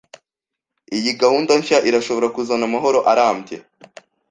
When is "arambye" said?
3.11-3.57